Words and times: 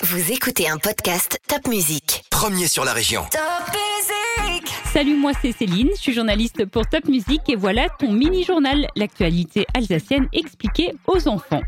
Vous 0.00 0.30
écoutez 0.30 0.68
un 0.68 0.76
podcast 0.76 1.40
Top 1.48 1.66
Music. 1.66 2.24
Premier 2.30 2.68
sur 2.68 2.84
la 2.84 2.92
région. 2.92 3.22
Top 3.32 3.40
Music 3.72 4.72
Salut, 4.92 5.16
moi 5.16 5.32
c'est 5.42 5.50
Céline, 5.50 5.88
je 5.96 6.00
suis 6.00 6.12
journaliste 6.12 6.66
pour 6.66 6.86
Top 6.86 7.06
Music 7.08 7.40
et 7.48 7.56
voilà 7.56 7.88
ton 7.98 8.12
mini-journal, 8.12 8.86
l'actualité 8.94 9.66
alsacienne 9.74 10.28
expliquée 10.32 10.92
aux 11.08 11.26
enfants. 11.26 11.62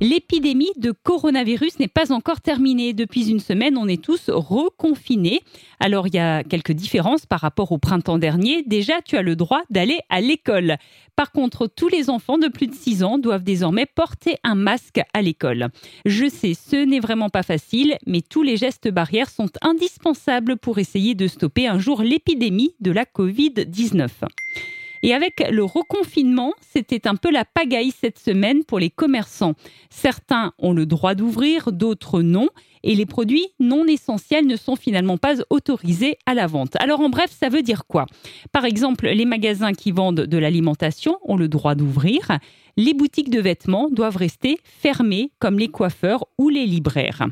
L'épidémie 0.00 0.72
de 0.76 0.90
coronavirus 0.90 1.78
n'est 1.78 1.88
pas 1.88 2.12
encore 2.12 2.40
terminée. 2.40 2.92
Depuis 2.92 3.30
une 3.30 3.40
semaine, 3.40 3.78
on 3.78 3.86
est 3.86 4.02
tous 4.02 4.28
reconfinés. 4.28 5.40
Alors, 5.80 6.08
il 6.08 6.14
y 6.14 6.18
a 6.18 6.42
quelques 6.42 6.72
différences 6.72 7.26
par 7.26 7.40
rapport 7.40 7.72
au 7.72 7.78
printemps 7.78 8.18
dernier. 8.18 8.62
Déjà, 8.64 9.00
tu 9.02 9.16
as 9.16 9.22
le 9.22 9.36
droit 9.36 9.62
d'aller 9.70 9.98
à 10.10 10.20
l'école. 10.20 10.76
Par 11.16 11.30
contre, 11.30 11.68
tous 11.68 11.88
les 11.88 12.10
enfants 12.10 12.38
de 12.38 12.48
plus 12.48 12.66
de 12.66 12.74
6 12.74 13.04
ans 13.04 13.18
doivent 13.18 13.44
désormais 13.44 13.86
porter 13.86 14.36
un 14.42 14.56
masque 14.56 15.00
à 15.14 15.22
l'école. 15.22 15.68
Je 16.04 16.28
sais, 16.28 16.54
ce 16.54 16.84
n'est 16.84 17.00
vraiment 17.00 17.30
pas 17.30 17.44
facile, 17.44 17.96
mais 18.04 18.20
tous 18.20 18.42
les 18.42 18.56
gestes 18.56 18.88
barrières 18.88 19.30
sont 19.30 19.50
indispensables 19.62 20.56
pour 20.56 20.78
essayer 20.78 21.14
de 21.14 21.28
stopper 21.28 21.68
un 21.68 21.78
jour 21.78 22.02
l'épidémie 22.02 22.74
de 22.80 22.90
la 22.90 23.04
Covid-19. 23.04 24.08
Et 25.04 25.12
avec 25.12 25.46
le 25.50 25.62
reconfinement, 25.62 26.54
c'était 26.62 27.06
un 27.06 27.14
peu 27.14 27.30
la 27.30 27.44
pagaille 27.44 27.90
cette 27.90 28.18
semaine 28.18 28.64
pour 28.64 28.78
les 28.78 28.88
commerçants. 28.88 29.52
Certains 29.90 30.54
ont 30.58 30.72
le 30.72 30.86
droit 30.86 31.14
d'ouvrir, 31.14 31.72
d'autres 31.72 32.22
non. 32.22 32.48
Et 32.82 32.94
les 32.94 33.04
produits 33.04 33.48
non 33.60 33.84
essentiels 33.84 34.46
ne 34.46 34.56
sont 34.56 34.76
finalement 34.76 35.18
pas 35.18 35.34
autorisés 35.50 36.16
à 36.24 36.32
la 36.32 36.46
vente. 36.46 36.76
Alors 36.76 37.00
en 37.00 37.10
bref, 37.10 37.30
ça 37.38 37.50
veut 37.50 37.60
dire 37.60 37.84
quoi? 37.86 38.06
Par 38.50 38.64
exemple, 38.64 39.06
les 39.06 39.26
magasins 39.26 39.74
qui 39.74 39.90
vendent 39.90 40.22
de 40.22 40.38
l'alimentation 40.38 41.18
ont 41.24 41.36
le 41.36 41.48
droit 41.48 41.74
d'ouvrir. 41.74 42.38
Les 42.78 42.94
boutiques 42.94 43.28
de 43.28 43.42
vêtements 43.42 43.90
doivent 43.90 44.16
rester 44.16 44.56
fermées, 44.64 45.32
comme 45.38 45.58
les 45.58 45.68
coiffeurs 45.68 46.24
ou 46.38 46.48
les 46.48 46.64
libraires. 46.64 47.26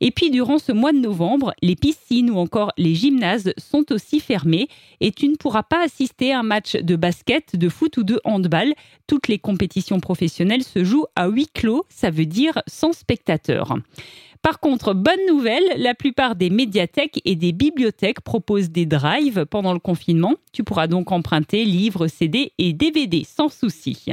Et 0.00 0.10
puis 0.10 0.30
durant 0.30 0.58
ce 0.58 0.72
mois 0.72 0.92
de 0.92 0.98
novembre, 0.98 1.54
les 1.62 1.76
piscines 1.76 2.30
ou 2.30 2.38
encore 2.38 2.72
les 2.76 2.94
gymnases 2.94 3.52
sont 3.58 3.92
aussi 3.92 4.20
fermés 4.20 4.68
et 5.00 5.12
tu 5.12 5.28
ne 5.28 5.36
pourras 5.36 5.62
pas 5.62 5.84
assister 5.84 6.32
à 6.32 6.40
un 6.40 6.42
match 6.42 6.76
de 6.76 6.96
basket, 6.96 7.56
de 7.56 7.68
foot 7.68 7.96
ou 7.96 8.02
de 8.02 8.20
handball. 8.24 8.74
Toutes 9.06 9.28
les 9.28 9.38
compétitions 9.38 10.00
professionnelles 10.00 10.64
se 10.64 10.84
jouent 10.84 11.06
à 11.14 11.28
huis 11.28 11.48
clos, 11.52 11.84
ça 11.88 12.10
veut 12.10 12.26
dire 12.26 12.62
sans 12.66 12.92
spectateurs. 12.92 13.76
Par 14.42 14.60
contre, 14.60 14.94
bonne 14.94 15.26
nouvelle, 15.28 15.64
la 15.76 15.94
plupart 15.94 16.36
des 16.36 16.50
médiathèques 16.50 17.20
et 17.24 17.34
des 17.34 17.52
bibliothèques 17.52 18.20
proposent 18.20 18.70
des 18.70 18.86
drives 18.86 19.44
pendant 19.46 19.72
le 19.72 19.80
confinement. 19.80 20.34
Tu 20.52 20.62
pourras 20.62 20.86
donc 20.86 21.10
emprunter 21.10 21.64
livres, 21.64 22.06
CD 22.06 22.52
et 22.58 22.72
DVD 22.72 23.24
sans 23.24 23.48
souci. 23.48 24.06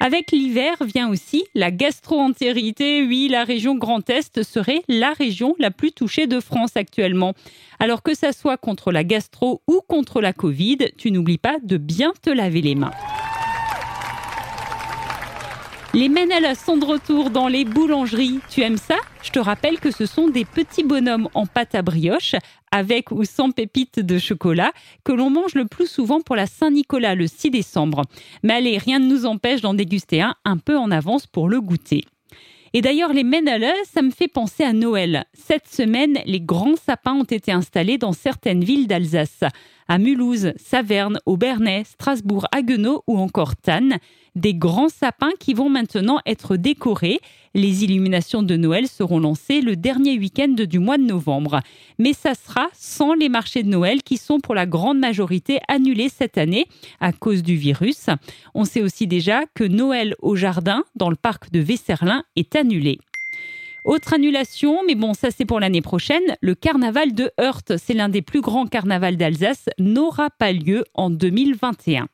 Avec 0.00 0.30
l'hiver 0.30 0.76
vient 0.80 1.08
aussi 1.08 1.44
la 1.54 1.72
gastro-entérité. 1.72 3.04
Oui, 3.04 3.28
la 3.28 3.42
région 3.42 3.74
Grand 3.74 4.08
Est 4.08 4.44
serait 4.44 4.82
la 4.86 5.12
région 5.12 5.56
la 5.58 5.72
plus 5.72 5.90
touchée 5.90 6.28
de 6.28 6.38
France 6.38 6.76
actuellement. 6.76 7.34
Alors 7.80 8.04
que 8.04 8.14
ça 8.14 8.32
soit 8.32 8.58
contre 8.58 8.92
la 8.92 9.02
gastro 9.02 9.60
ou 9.66 9.80
contre 9.88 10.20
la 10.20 10.32
Covid, 10.32 10.78
tu 10.96 11.10
n'oublies 11.10 11.38
pas 11.38 11.58
de 11.62 11.76
bien 11.76 12.12
te 12.22 12.30
laver 12.30 12.60
les 12.60 12.76
mains. 12.76 12.92
Les 15.94 16.08
Menel 16.08 16.54
sont 16.54 16.76
de 16.76 16.84
retour 16.84 17.30
dans 17.30 17.48
les 17.48 17.64
boulangeries. 17.64 18.38
Tu 18.50 18.60
aimes 18.62 18.76
ça? 18.76 18.96
Je 19.22 19.30
te 19.30 19.38
rappelle 19.38 19.80
que 19.80 19.90
ce 19.90 20.06
sont 20.06 20.28
des 20.28 20.44
petits 20.44 20.84
bonhommes 20.84 21.28
en 21.34 21.46
pâte 21.46 21.74
à 21.74 21.82
brioche, 21.82 22.34
avec 22.70 23.10
ou 23.10 23.24
sans 23.24 23.50
pépites 23.50 24.00
de 24.00 24.18
chocolat, 24.18 24.72
que 25.04 25.12
l'on 25.12 25.30
mange 25.30 25.54
le 25.54 25.66
plus 25.66 25.86
souvent 25.86 26.20
pour 26.20 26.36
la 26.36 26.46
Saint-Nicolas 26.46 27.14
le 27.14 27.26
6 27.26 27.50
décembre. 27.50 28.02
Mais 28.42 28.54
allez, 28.54 28.78
rien 28.78 28.98
ne 28.98 29.06
nous 29.06 29.26
empêche 29.26 29.60
d'en 29.60 29.74
déguster 29.74 30.22
un 30.22 30.34
un 30.44 30.56
peu 30.56 30.78
en 30.78 30.90
avance 30.90 31.26
pour 31.26 31.48
le 31.48 31.60
goûter. 31.60 32.04
Et 32.74 32.82
d'ailleurs, 32.82 33.12
les 33.12 33.24
Menele, 33.24 33.72
ça 33.84 34.02
me 34.02 34.10
fait 34.10 34.28
penser 34.28 34.62
à 34.62 34.72
Noël. 34.72 35.24
Cette 35.32 35.66
semaine, 35.66 36.18
les 36.26 36.40
grands 36.40 36.76
sapins 36.76 37.14
ont 37.14 37.24
été 37.24 37.50
installés 37.50 37.98
dans 37.98 38.12
certaines 38.12 38.62
villes 38.62 38.86
d'Alsace. 38.86 39.42
À 39.90 39.96
Mulhouse, 39.96 40.52
Saverne, 40.56 41.18
Aubernais, 41.24 41.84
Strasbourg, 41.84 42.46
Haguenau 42.52 43.04
ou 43.06 43.16
encore 43.16 43.56
Tannes. 43.56 43.96
Des 44.34 44.52
grands 44.52 44.90
sapins 44.90 45.32
qui 45.40 45.54
vont 45.54 45.70
maintenant 45.70 46.20
être 46.26 46.56
décorés. 46.56 47.20
Les 47.54 47.84
illuminations 47.84 48.42
de 48.42 48.54
Noël 48.54 48.86
seront 48.86 49.18
lancées 49.18 49.62
le 49.62 49.76
dernier 49.76 50.18
week-end 50.18 50.54
du 50.58 50.78
mois 50.78 50.98
de 50.98 51.04
novembre. 51.04 51.60
Mais 51.98 52.12
ça 52.12 52.34
sera 52.34 52.68
sans 52.74 53.14
les 53.14 53.30
marchés 53.30 53.62
de 53.62 53.70
Noël 53.70 54.02
qui 54.02 54.18
sont 54.18 54.40
pour 54.40 54.54
la 54.54 54.66
grande 54.66 54.98
majorité 54.98 55.58
annulés 55.68 56.10
cette 56.10 56.36
année 56.36 56.66
à 57.00 57.12
cause 57.12 57.42
du 57.42 57.56
virus. 57.56 58.10
On 58.54 58.66
sait 58.66 58.82
aussi 58.82 59.06
déjà 59.06 59.46
que 59.54 59.64
Noël 59.64 60.14
au 60.20 60.36
jardin, 60.36 60.84
dans 60.96 61.08
le 61.08 61.16
parc 61.16 61.50
de 61.50 61.60
Vesserlin, 61.60 62.24
est 62.36 62.54
annulé. 62.56 62.98
Autre 63.84 64.14
annulation, 64.14 64.80
mais 64.86 64.94
bon, 64.94 65.14
ça 65.14 65.30
c'est 65.30 65.44
pour 65.44 65.60
l'année 65.60 65.82
prochaine, 65.82 66.36
le 66.40 66.54
carnaval 66.54 67.14
de 67.14 67.30
Heurte, 67.40 67.76
c'est 67.76 67.94
l'un 67.94 68.08
des 68.08 68.22
plus 68.22 68.40
grands 68.40 68.66
carnavals 68.66 69.16
d'Alsace, 69.16 69.68
n'aura 69.78 70.30
pas 70.30 70.52
lieu 70.52 70.84
en 70.94 71.10
2021. 71.10 72.08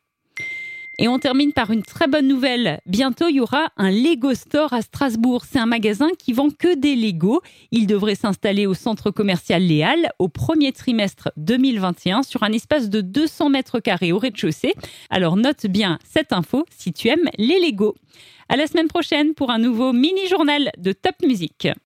Et 0.99 1.09
on 1.09 1.19
termine 1.19 1.53
par 1.53 1.71
une 1.71 1.83
très 1.83 2.07
bonne 2.07 2.29
nouvelle. 2.29 2.81
Bientôt, 2.87 3.27
il 3.29 3.37
y 3.37 3.41
aura 3.41 3.73
un 3.77 3.91
Lego 3.91 4.33
Store 4.35 4.73
à 4.73 4.81
Strasbourg. 4.81 5.45
C'est 5.45 5.59
un 5.59 5.67
magasin 5.67 6.09
qui 6.19 6.33
vend 6.33 6.51
que 6.51 6.77
des 6.77 6.95
Lego. 6.95 7.43
Il 7.73 7.87
devrait 7.87 8.15
s'installer 8.15 8.67
au 8.67 8.75
centre 8.75 9.11
commercial 9.11 9.63
Léal 9.63 10.11
au 10.21 10.29
premier 10.29 10.73
trimestre 10.73 11.33
2021 11.37 12.23
sur 12.23 12.45
un 12.45 12.53
espace 12.53 12.91
de 12.91 13.01
200 13.01 13.51
mètres 13.51 13.81
carrés 13.81 14.13
au 14.13 14.19
rez-de-chaussée. 14.19 14.75
Alors 15.11 15.37
note 15.37 15.67
bien 15.67 15.99
cette 16.05 16.33
info 16.33 16.65
si 16.71 16.93
tu 16.93 17.09
aimes 17.09 17.29
les 17.39 17.59
Lego. 17.59 17.97
À 18.49 18.57
la 18.57 18.67
semaine 18.67 18.89
prochaine 18.89 19.35
pour 19.35 19.51
un 19.51 19.59
nouveau 19.59 19.93
mini-journal 19.93 20.71
de 20.79 20.93
Top 20.93 21.17
Music. 21.27 21.69